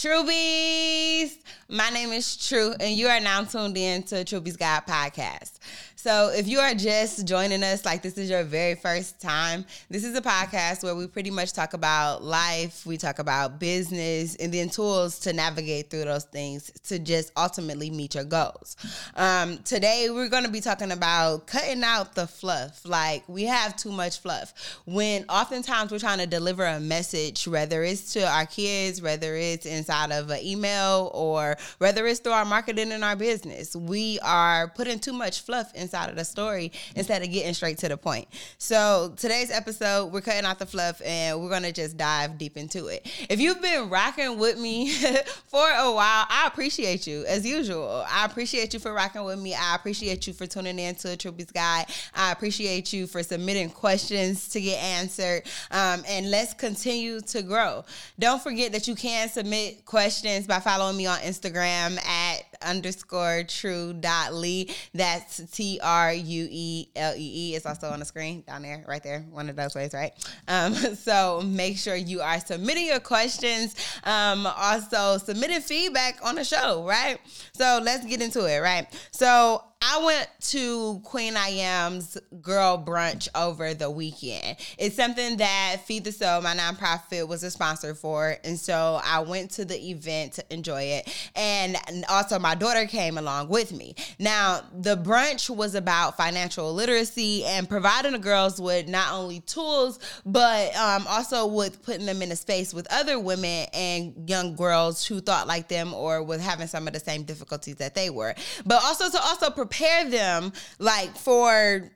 [0.00, 1.36] Truebies.
[1.68, 5.58] My name is True, and you are now tuned in to Truebies Guide podcast.
[6.02, 10.02] So, if you are just joining us, like this is your very first time, this
[10.02, 14.50] is a podcast where we pretty much talk about life, we talk about business, and
[14.50, 18.76] then tools to navigate through those things to just ultimately meet your goals.
[19.14, 22.80] Um, today, we're going to be talking about cutting out the fluff.
[22.86, 24.54] Like, we have too much fluff.
[24.86, 29.66] When oftentimes we're trying to deliver a message, whether it's to our kids, whether it's
[29.66, 34.68] inside of an email, or whether it's through our marketing and our business, we are
[34.68, 37.96] putting too much fluff in inside of the story instead of getting straight to the
[37.96, 38.28] point.
[38.58, 42.86] So today's episode, we're cutting out the fluff and we're gonna just dive deep into
[42.86, 43.10] it.
[43.28, 44.92] If you've been rocking with me
[45.46, 48.04] for a while, I appreciate you as usual.
[48.08, 49.54] I appreciate you for rocking with me.
[49.54, 51.86] I appreciate you for tuning in to a Truebies Guide.
[52.14, 55.42] I appreciate you for submitting questions to get answered.
[55.72, 57.84] Um, and let's continue to grow.
[58.18, 62.29] Don't forget that you can submit questions by following me on Instagram at
[62.62, 64.70] underscore true dot lee.
[64.94, 67.54] That's T R U E L E E.
[67.54, 70.12] It's also on the screen down there, right there, one of those ways, right?
[70.48, 73.74] Um, so make sure you are submitting your questions.
[74.04, 77.18] Um, also submitting feedback on the show, right?
[77.52, 78.86] So let's get into it, right?
[79.10, 84.58] So I went to Queen I Am's girl brunch over the weekend.
[84.76, 88.36] It's something that Feed the Soul, my nonprofit, was a sponsor for.
[88.44, 91.30] And so I went to the event to enjoy it.
[91.34, 91.78] And
[92.10, 93.94] also, my daughter came along with me.
[94.18, 99.98] Now, the brunch was about financial literacy and providing the girls with not only tools,
[100.26, 105.06] but um, also with putting them in a space with other women and young girls
[105.06, 108.34] who thought like them or was having some of the same difficulties that they were.
[108.66, 111.90] But also to also prepare prepare them like for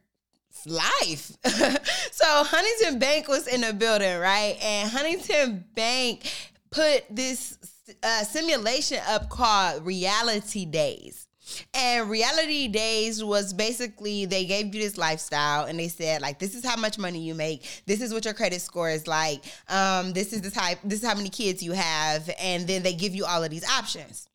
[0.66, 1.32] life.
[2.10, 4.56] so Huntington Bank was in the building, right?
[4.62, 6.32] And Huntington Bank
[6.70, 7.58] put this
[8.02, 11.26] uh, simulation up called Reality Days.
[11.74, 16.54] And reality days was basically they gave you this lifestyle and they said like this
[16.54, 20.14] is how much money you make, this is what your credit score is like, um,
[20.14, 23.14] this is the type, this is how many kids you have, and then they give
[23.14, 24.26] you all of these options.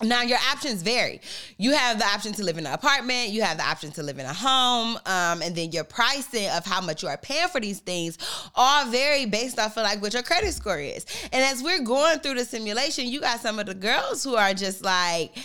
[0.00, 1.20] Now your options vary.
[1.56, 3.30] You have the option to live in an apartment.
[3.30, 6.64] You have the option to live in a home, um, and then your pricing of
[6.64, 8.16] how much you are paying for these things
[8.54, 11.04] all vary based off of like what your credit score is.
[11.32, 14.54] And as we're going through the simulation, you got some of the girls who are
[14.54, 15.36] just like,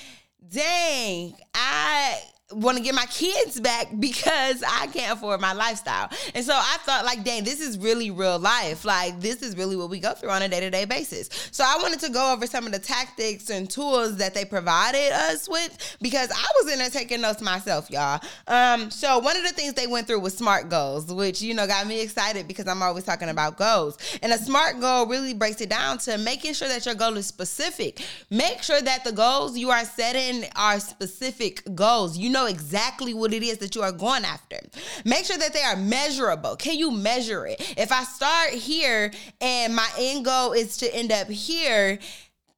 [0.49, 2.21] "Dang, I
[2.51, 6.09] want to get my kids back because I can't afford my lifestyle.
[6.35, 8.85] And so I thought, like, dang, this is really real life.
[8.85, 11.29] Like, this is really what we go through on a day to day basis.
[11.51, 15.11] So I wanted to go over some of the tactics and tools that they provided
[15.11, 18.21] us with because I was in there taking notes myself, y'all.
[18.47, 21.67] Um, so one of the things they went through was SMART goals, which, you know,
[21.67, 23.97] got me excited because I'm always talking about goals.
[24.21, 27.25] And a SMART goal really breaks it down to making sure that your goal is
[27.25, 28.01] specific.
[28.29, 32.17] Make sure that the goals you are setting are specific goals.
[32.17, 34.57] You know, exactly what it is that you are going after.
[35.05, 36.55] Make sure that they are measurable.
[36.55, 37.75] Can you measure it?
[37.77, 41.99] If I start here and my end goal is to end up here,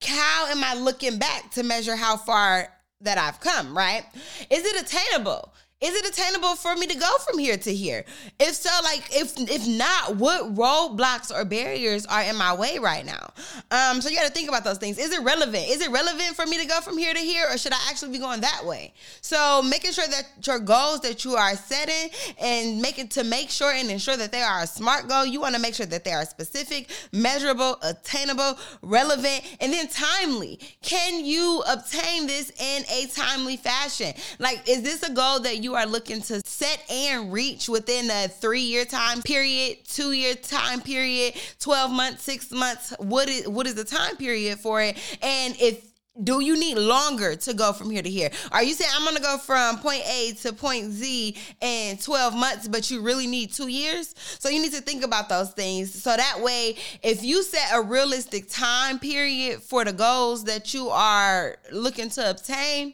[0.03, 2.69] how am I looking back to measure how far
[3.01, 4.03] that I've come, right?
[4.49, 5.53] Is it attainable?
[5.81, 8.05] Is it attainable for me to go from here to here?
[8.39, 13.05] If so, like if if not, what roadblocks or barriers are in my way right
[13.05, 13.33] now?
[13.71, 14.97] Um, so you got to think about those things.
[14.97, 15.67] Is it relevant?
[15.67, 18.13] Is it relevant for me to go from here to here, or should I actually
[18.13, 18.93] be going that way?
[19.19, 22.09] So making sure that your goals that you are setting
[22.39, 25.25] and making to make sure and ensure that they are a smart goal.
[25.25, 30.57] You want to make sure that they are specific, measurable, attainable, relevant, and then timely.
[30.81, 34.13] Can you obtain this in a timely fashion?
[34.39, 38.27] Like, is this a goal that you are looking to set and reach within a
[38.27, 43.65] three year time period, two year time period, 12 months, six months, what is what
[43.65, 44.95] is the time period for it?
[45.23, 45.83] And if
[46.23, 48.29] do you need longer to go from here to here?
[48.51, 52.67] Are you saying I'm gonna go from point A to point Z in 12 months,
[52.67, 54.15] but you really need two years?
[54.39, 55.93] So you need to think about those things.
[56.01, 60.89] So that way, if you set a realistic time period for the goals that you
[60.89, 62.93] are looking to obtain,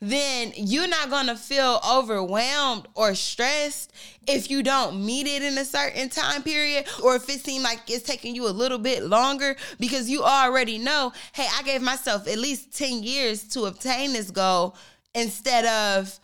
[0.00, 3.92] then you're not going to feel overwhelmed or stressed
[4.26, 7.80] if you don't meet it in a certain time period or if it seems like
[7.88, 12.28] it's taking you a little bit longer because you already know, hey, I gave myself
[12.28, 14.76] at least 10 years to obtain this goal
[15.14, 16.18] instead of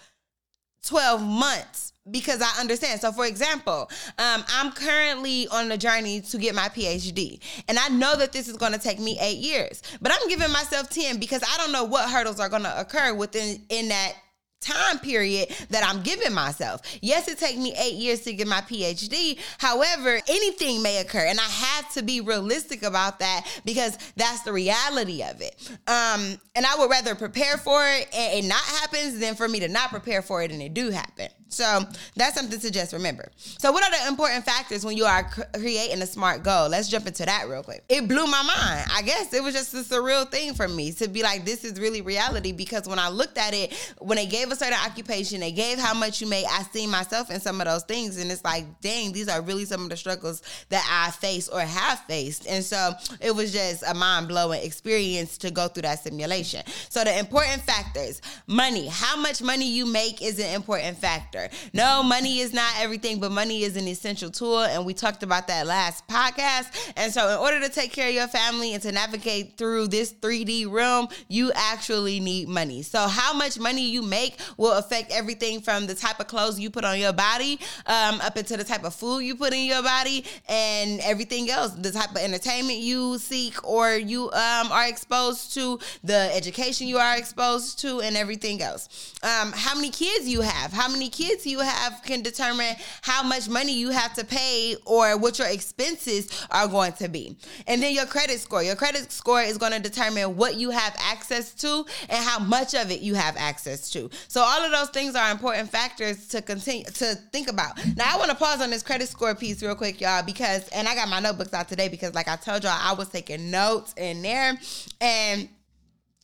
[0.84, 3.00] 12 months because I understand.
[3.00, 7.88] So, for example, um, I'm currently on a journey to get my PhD, and I
[7.88, 11.18] know that this is going to take me eight years, but I'm giving myself 10
[11.18, 14.14] because I don't know what hurdles are going to occur within in that
[14.60, 16.82] time period that I'm giving myself.
[17.00, 19.38] Yes, it takes me eight years to get my PhD.
[19.58, 24.52] However, anything may occur, and I have to be realistic about that because that's the
[24.52, 25.56] reality of it.
[25.86, 29.60] Um, and I would rather prepare for it and it not happens than for me
[29.60, 31.28] to not prepare for it and it do happen.
[31.50, 31.84] So
[32.16, 33.30] that's something to just remember.
[33.58, 36.68] So, what are the important factors when you are creating a smart goal?
[36.68, 37.84] Let's jump into that real quick.
[37.88, 38.88] It blew my mind.
[38.92, 41.78] I guess it was just a surreal thing for me to be like, this is
[41.80, 45.52] really reality because when I looked at it, when they gave a certain occupation, they
[45.52, 48.16] gave how much you made, I see myself in some of those things.
[48.16, 51.60] And it's like, dang, these are really some of the struggles that I face or
[51.60, 52.46] have faced.
[52.46, 56.62] And so it was just a mind blowing experience to go through that simulation.
[56.88, 61.39] So, the important factors money, how much money you make is an important factor
[61.72, 64.60] No, money is not everything, but money is an essential tool.
[64.60, 66.92] And we talked about that last podcast.
[66.96, 70.12] And so, in order to take care of your family and to navigate through this
[70.12, 72.82] 3D realm, you actually need money.
[72.82, 76.70] So, how much money you make will affect everything from the type of clothes you
[76.70, 79.82] put on your body um, up into the type of food you put in your
[79.82, 85.54] body and everything else, the type of entertainment you seek or you um, are exposed
[85.54, 89.14] to, the education you are exposed to, and everything else.
[89.22, 93.22] Um, how many kids you have, how many kids kids you have can determine how
[93.22, 97.36] much money you have to pay or what your expenses are going to be.
[97.66, 98.62] And then your credit score.
[98.62, 102.74] Your credit score is going to determine what you have access to and how much
[102.74, 104.10] of it you have access to.
[104.28, 107.78] So all of those things are important factors to continue to think about.
[107.96, 110.88] Now I want to pause on this credit score piece real quick, y'all, because and
[110.88, 113.94] I got my notebooks out today because like I told y'all, I was taking notes
[113.96, 114.58] in there
[115.00, 115.48] and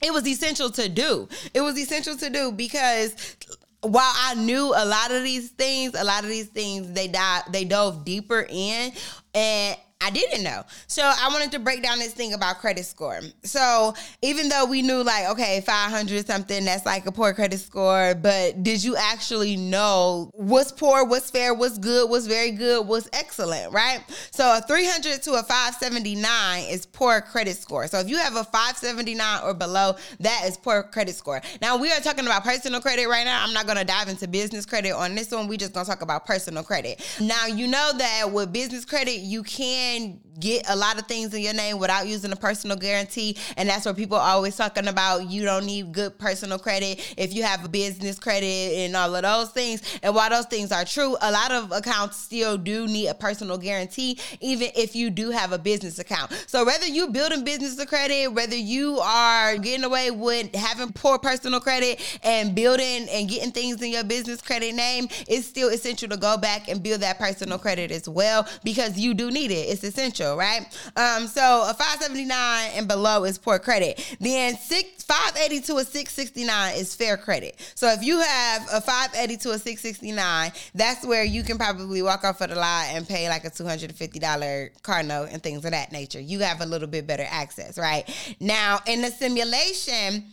[0.03, 1.29] it was essential to do.
[1.55, 3.37] It was essential to do because
[3.83, 7.43] while I knew a lot of these things, a lot of these things they dive
[7.51, 8.93] they dove deeper in
[9.35, 10.63] and I didn't know.
[10.89, 13.19] So I wanted to break down this thing about credit score.
[13.45, 18.15] So even though we knew like, okay, 500 something, that's like a poor credit score,
[18.15, 23.09] but did you actually know what's poor, what's fair, what's good, what's very good, what's
[23.15, 24.01] excellent, right?
[24.33, 27.89] So a 300 to a 579 is poor credit score.
[27.89, 31.41] So if you have a 579 or below, that is poor credit score.
[31.63, 33.43] Now we are talking about personal credit right now.
[33.43, 35.49] I'm not going to dive into business credit on this one.
[35.49, 37.03] We just going to talk about personal credit.
[37.19, 41.35] Now, you know that with business credit, you can can get a lot of things
[41.35, 43.37] in your name without using a personal guarantee.
[43.57, 45.31] And that's what people are always talking about.
[45.31, 49.23] You don't need good personal credit if you have a business credit and all of
[49.23, 49.83] those things.
[50.03, 53.59] And while those things are true, a lot of accounts still do need a personal
[53.59, 56.33] guarantee, even if you do have a business account.
[56.47, 61.61] So whether you're building business credit, whether you are getting away with having poor personal
[61.61, 66.17] credit and building and getting things in your business credit name, it's still essential to
[66.17, 69.69] go back and build that personal credit as well because you do need it.
[69.69, 69.85] It's
[70.35, 70.63] right?
[70.97, 74.17] Um, so a 579 and below is poor credit.
[74.19, 77.61] Then six 580 to a 669 is fair credit.
[77.77, 82.25] So if you have a 580 to a 669, that's where you can probably walk
[82.25, 85.93] off of the lot and pay like a $250 car note and things of that
[85.93, 86.21] nature.
[86.21, 88.09] You have a little bit better access, right?
[88.41, 90.25] Now in the simulation,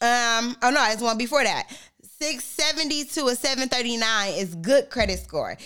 [0.00, 1.68] um, oh no, it's one before that.
[2.18, 5.56] 670 to a 739 is good credit score.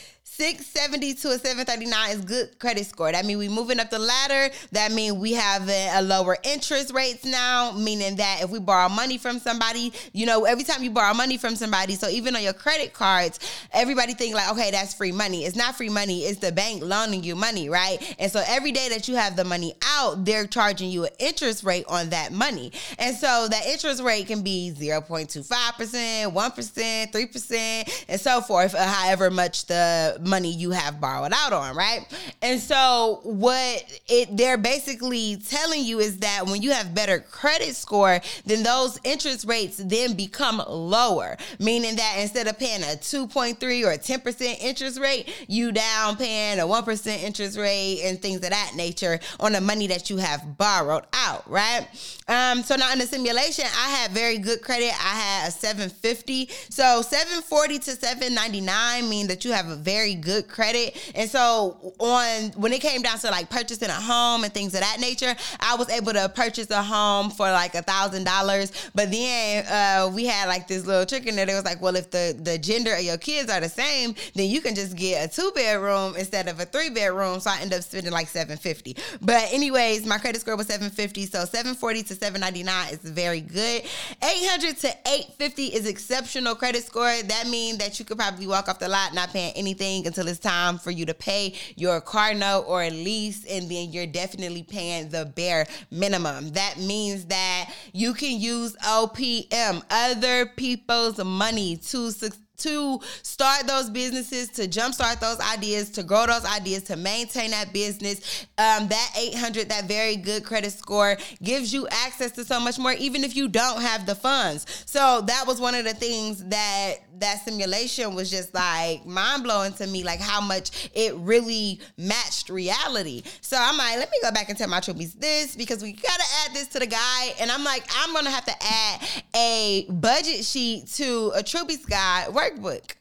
[0.41, 3.13] 670 to a 739 is good credit score.
[3.13, 4.49] That means we moving up the ladder.
[4.73, 8.89] That means we have a, a, lower interest rates now, meaning that if we borrow
[8.89, 12.43] money from somebody, you know, every time you borrow money from somebody, so even on
[12.43, 13.39] your credit cards,
[13.75, 15.45] everybody think like, okay, that's free money.
[15.45, 16.21] It's not free money.
[16.21, 17.99] It's the bank loaning you money, right?
[18.19, 21.65] And so every day that you have the money out, they're charging you an interest
[21.65, 22.73] rate on that money.
[22.99, 29.31] And so that interest rate can be 0.25%, 1%, 3%, and so forth, uh, however
[29.31, 32.07] much the money you have borrowed out on, right?
[32.41, 37.77] And so what it they're basically telling you is that when you have better credit
[37.77, 43.85] score, then those interest rates then become lower, meaning that instead of paying a 2.3
[43.85, 48.51] or a 10% interest rate, you down paying a 1% interest rate and things of
[48.51, 51.87] that nature on the money that you have borrowed out, right?
[52.29, 54.93] Um, so now in the simulation, I had very good credit.
[54.93, 56.49] I had a 750.
[56.69, 60.97] So 740 to 799 mean that you have a very good credit.
[61.15, 64.81] And so on when it came down to like purchasing a home and things of
[64.81, 68.73] that nature, I was able to purchase a home for like a thousand dollars.
[68.95, 71.49] But then uh, we had like this little trick in there.
[71.49, 74.49] It was like, well, if the the gender of your kids are the same, then
[74.49, 77.41] you can just get a two bedroom instead of a three bedroom.
[77.41, 78.97] So I ended up spending like seven fifty.
[79.21, 81.27] But anyways, my credit score was seven fifty.
[81.27, 83.83] So seven forty to seven ninety nine is very good.
[84.23, 87.15] Eight hundred to eight fifty is exceptional credit score.
[87.23, 90.39] That means that you could probably walk off the lot not paying anything until it's
[90.39, 94.63] time for you to pay your car note or at least, and then you're definitely
[94.63, 96.51] paying the bare minimum.
[96.53, 103.91] That means that you can use OPM, other people's money, to succeed to start those
[103.91, 108.47] businesses, to jumpstart those ideas, to grow those ideas, to maintain that business.
[108.59, 112.93] Um, that 800, that very good credit score gives you access to so much more,
[112.93, 114.67] even if you don't have the funds.
[114.87, 119.73] So that was one of the things that that simulation was just like mind blowing
[119.75, 123.23] to me, like how much it really matched reality.
[123.41, 126.25] So I'm like, let me go back and tell my Truebies this because we gotta
[126.45, 127.35] add this to the guide.
[127.41, 129.01] And I'm like, I'm gonna have to add
[129.35, 132.95] a budget sheet to a Truebies guide workbook.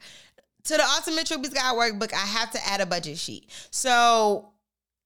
[0.65, 3.49] To the Ultimate Truebies Guide workbook, I have to add a budget sheet.
[3.71, 4.49] So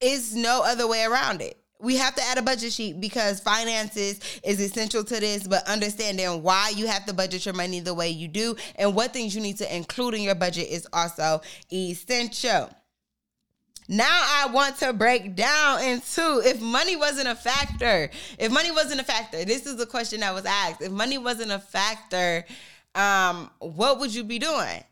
[0.02, 4.20] it's no other way around it we have to add a budget sheet because finances
[4.44, 8.10] is essential to this, but understanding why you have to budget your money the way
[8.10, 12.70] you do and what things you need to include in your budget is also essential.
[13.90, 18.10] Now I want to break down into if money wasn't a factor.
[18.40, 20.82] If money wasn't a factor, this is the question that was asked.
[20.82, 22.46] If money wasn't a factor,
[22.96, 24.84] um, what would you be doing?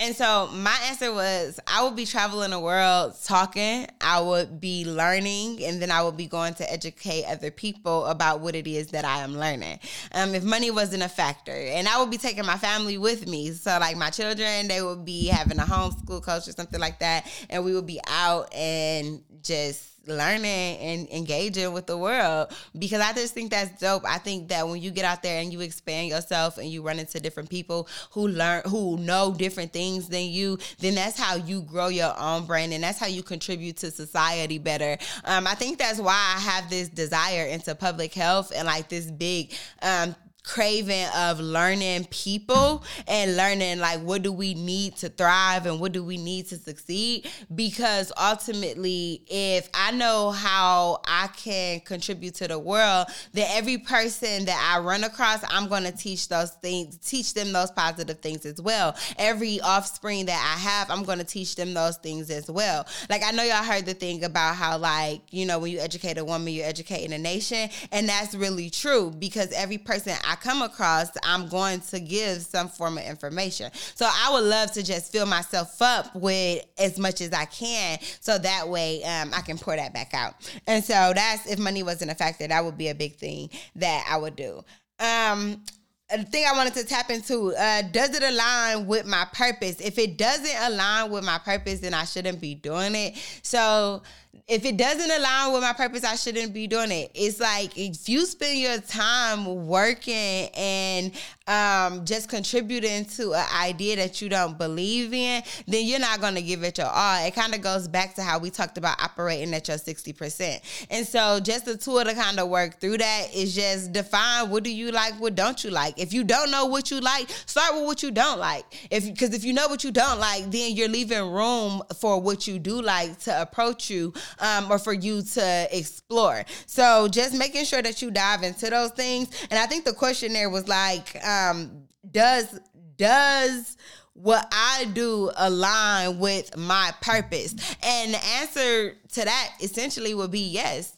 [0.00, 4.84] And so my answer was I would be traveling the world talking, I would be
[4.84, 8.88] learning, and then I would be going to educate other people about what it is
[8.88, 9.78] that I am learning.
[10.10, 13.52] Um, if money wasn't a factor, and I would be taking my family with me.
[13.52, 17.32] So, like my children, they would be having a homeschool coach or something like that,
[17.48, 23.12] and we would be out and just learning and engaging with the world because I
[23.12, 24.04] just think that's dope.
[24.06, 26.98] I think that when you get out there and you expand yourself and you run
[26.98, 31.62] into different people who learn who know different things than you, then that's how you
[31.62, 34.96] grow your own brand and that's how you contribute to society better.
[35.24, 39.10] Um, I think that's why I have this desire into public health and like this
[39.10, 40.14] big um,
[40.44, 45.92] craving of learning people and learning like what do we need to thrive and what
[45.92, 47.26] do we need to succeed?
[47.54, 54.44] Because ultimately if i know how i can contribute to the world then every person
[54.44, 58.44] that i run across i'm going to teach those things teach them those positive things
[58.44, 58.94] as well.
[59.18, 62.86] Every offspring that i have i'm going to teach them those things as well.
[63.08, 66.18] Like i know y'all heard the thing about how like you know when you educate
[66.18, 70.36] a woman you're educating a nation and that's really true because every person I I
[70.36, 73.70] come across, I'm going to give some form of information.
[73.94, 78.00] So I would love to just fill myself up with as much as I can,
[78.20, 80.34] so that way um, I can pour that back out.
[80.66, 84.04] And so that's if money wasn't a factor, that would be a big thing that
[84.10, 84.64] I would do.
[84.98, 85.62] Um,
[86.10, 89.80] a thing I wanted to tap into uh, does it align with my purpose?
[89.80, 93.16] If it doesn't align with my purpose, then I shouldn't be doing it.
[93.42, 94.02] So
[94.46, 97.10] if it doesn't align with my purpose, I shouldn't be doing it.
[97.14, 101.12] It's like if you spend your time working and
[101.46, 106.34] um, just contributing to an idea that you don't believe in, then you're not going
[106.34, 107.26] to give it your all.
[107.26, 110.86] It kind of goes back to how we talked about operating at your 60%.
[110.90, 114.62] And so just a tool to kind of work through that is just define what
[114.62, 115.93] do you like, what don't you like.
[115.98, 118.64] If you don't know what you like, start with what you don't like.
[118.90, 122.46] If because if you know what you don't like, then you're leaving room for what
[122.46, 126.44] you do like to approach you um, or for you to explore.
[126.66, 129.28] So just making sure that you dive into those things.
[129.50, 132.60] And I think the question there was like, um, does
[132.96, 133.76] does
[134.14, 137.54] what I do align with my purpose?
[137.82, 140.96] And the answer to that essentially would be yes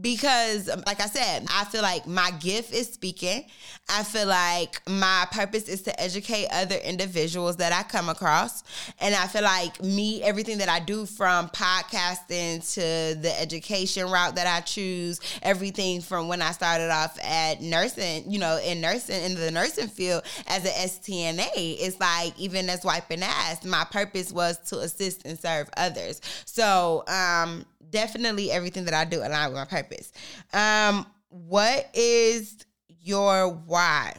[0.00, 3.44] because like i said i feel like my gift is speaking.
[3.88, 8.62] I feel like my purpose is to educate other individuals that i come across.
[9.00, 14.36] And i feel like me everything that i do from podcasting to the education route
[14.36, 19.22] that i choose everything from when i started off at nursing you know in nursing
[19.22, 24.32] in the nursing field as an stna it's like even as wiping ass my purpose
[24.32, 26.20] was to assist and serve others.
[26.44, 30.12] So um definitely everything that I do align with my purpose.
[30.52, 32.66] Um, what is
[33.00, 34.14] your why?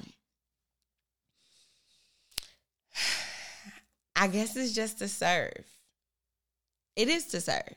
[4.16, 5.66] I guess it's just to serve.
[6.96, 7.76] It is to serve.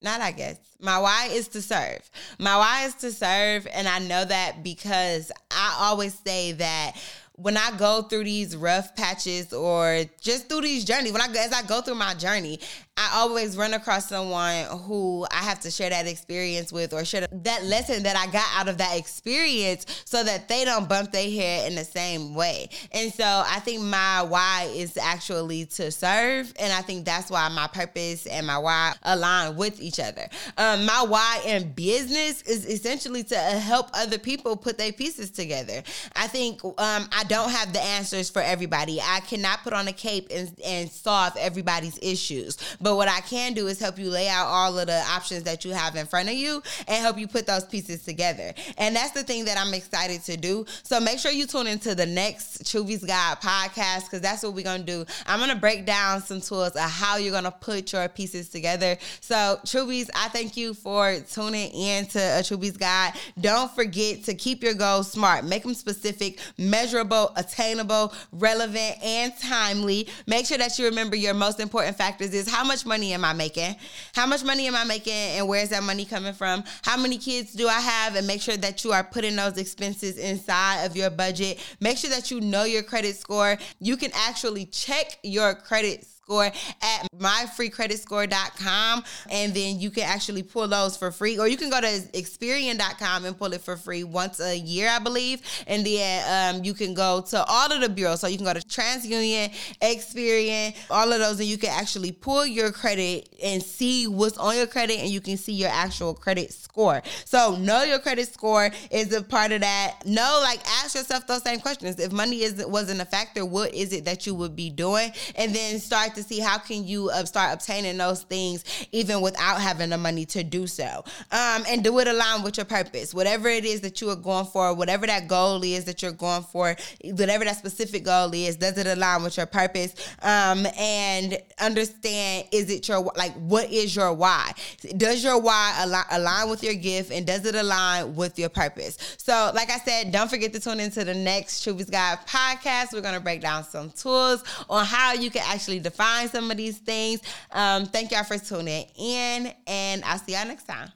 [0.00, 0.56] Not I guess.
[0.80, 2.10] My why is to serve.
[2.38, 3.66] My why is to serve.
[3.70, 6.96] And I know that because I always say that
[7.32, 11.52] when I go through these rough patches or just through these journeys, when I as
[11.52, 12.60] I go through my journey,
[12.98, 17.26] I always run across someone who I have to share that experience with or share
[17.30, 21.30] that lesson that I got out of that experience so that they don't bump their
[21.30, 22.70] head in the same way.
[22.92, 26.52] And so I think my why is actually to serve.
[26.58, 30.26] And I think that's why my purpose and my why align with each other.
[30.56, 35.82] Um, my why in business is essentially to help other people put their pieces together.
[36.14, 39.00] I think um, I don't have the answers for everybody.
[39.02, 42.56] I cannot put on a cape and, and solve everybody's issues.
[42.86, 45.64] But what I can do is help you lay out all of the options that
[45.64, 48.54] you have in front of you and help you put those pieces together.
[48.78, 50.64] And that's the thing that I'm excited to do.
[50.84, 54.62] So make sure you tune into the next Truebies Guide podcast because that's what we're
[54.62, 55.04] going to do.
[55.26, 58.50] I'm going to break down some tools of how you're going to put your pieces
[58.50, 58.96] together.
[59.20, 63.14] So, Truebies, I thank you for tuning in to a Truebies Guide.
[63.40, 70.06] Don't forget to keep your goals smart, make them specific, measurable, attainable, relevant, and timely.
[70.28, 73.32] Make sure that you remember your most important factors is how much money am I
[73.32, 73.76] making?
[74.14, 76.64] How much money am I making and where's that money coming from?
[76.82, 78.16] How many kids do I have?
[78.16, 81.64] And make sure that you are putting those expenses inside of your budget.
[81.80, 83.56] Make sure that you know your credit score.
[83.78, 90.66] You can actually check your credit score at myfreecreditscore.com and then you can actually pull
[90.66, 94.40] those for free or you can go to experian.com and pull it for free once
[94.40, 98.20] a year i believe and then um, you can go to all of the bureaus.
[98.20, 102.44] So you can go to transunion experian all of those and you can actually pull
[102.44, 106.52] your credit and see what's on your credit and you can see your actual credit
[106.52, 107.02] score.
[107.24, 109.98] So know your credit score is a part of that.
[110.04, 111.98] Know like ask yourself those same questions.
[112.00, 115.12] If money is wasn't a factor what is it that you would be doing?
[115.36, 119.60] And then start to see how can you uh, start obtaining those things even without
[119.60, 121.04] having the money to do so.
[121.32, 123.14] Um, and do it align with your purpose.
[123.14, 126.42] Whatever it is that you are going for, whatever that goal is that you're going
[126.42, 129.94] for, whatever that specific goal is, does it align with your purpose?
[130.22, 134.52] Um, and understand is it your like what is your why?
[134.96, 138.98] Does your why align, align with your gift and does it align with your purpose?
[139.18, 142.92] So, like I said, don't forget to tune into the next Truebies Guide podcast.
[142.92, 146.78] We're gonna break down some tools on how you can actually define some of these
[146.78, 147.20] things.
[147.52, 150.90] Um, thank y'all for tuning in, and I'll see y'all next time.